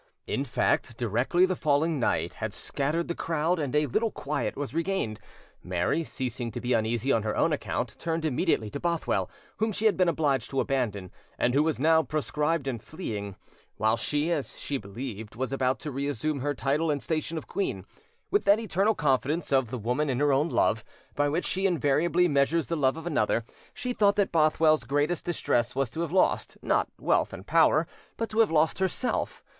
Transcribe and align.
In 0.25 0.45
fact, 0.45 0.97
directly 0.97 1.45
the 1.45 1.55
falling 1.55 1.99
night 1.99 2.33
had 2.41 2.55
scattered 2.55 3.07
the 3.07 3.13
crowd 3.13 3.59
and 3.59 3.75
a 3.75 3.85
little 3.85 4.09
quiet 4.09 4.57
was 4.57 4.73
regained, 4.73 5.19
Mary, 5.61 6.03
ceasing 6.03 6.49
to 6.53 6.59
be 6.59 6.73
uneasy 6.73 7.11
on 7.11 7.21
her 7.21 7.37
own 7.37 7.53
account, 7.53 7.97
turned 7.99 8.25
immediately 8.25 8.71
to 8.71 8.79
Bothwell, 8.79 9.29
whom 9.57 9.71
she 9.71 9.85
had 9.85 9.97
been 9.97 10.09
obliged 10.09 10.49
to 10.49 10.59
abandon, 10.59 11.11
and 11.37 11.53
who 11.53 11.61
was 11.61 11.79
now 11.79 12.01
proscribed 12.01 12.65
and 12.65 12.81
fleeing; 12.81 13.35
while 13.77 13.95
she, 13.95 14.31
as 14.31 14.57
she 14.59 14.79
believed, 14.79 15.35
was 15.35 15.53
about 15.53 15.77
to 15.81 15.91
reassume 15.91 16.39
her 16.39 16.55
title 16.55 16.89
and 16.89 17.03
station 17.03 17.37
of 17.37 17.45
queen. 17.45 17.85
With 18.31 18.45
that 18.45 18.59
eternal 18.59 18.95
confidence 18.95 19.53
of 19.53 19.69
the 19.69 19.77
woman 19.77 20.09
in 20.09 20.19
her 20.19 20.33
own 20.33 20.49
love, 20.49 20.83
by 21.13 21.29
which 21.29 21.45
she 21.45 21.67
invariably 21.67 22.27
measures 22.27 22.65
the 22.65 22.75
love 22.75 22.97
of 22.97 23.05
another, 23.05 23.43
she 23.71 23.93
thought 23.93 24.15
that 24.15 24.31
Bothwell's 24.31 24.85
greatest 24.85 25.25
distress 25.25 25.75
was 25.75 25.91
to 25.91 26.01
have 26.01 26.11
lost, 26.11 26.57
not 26.63 26.87
wealth 26.99 27.33
and 27.33 27.45
power, 27.45 27.85
but 28.17 28.29
to 28.31 28.39
have 28.39 28.49
lost 28.49 28.79
herself. 28.79 29.43